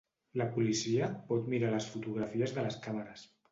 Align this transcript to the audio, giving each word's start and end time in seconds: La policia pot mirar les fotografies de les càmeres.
La 0.41 0.45
policia 0.55 1.09
pot 1.27 1.51
mirar 1.53 1.71
les 1.75 1.91
fotografies 1.93 2.57
de 2.59 2.67
les 2.67 2.83
càmeres. 2.89 3.31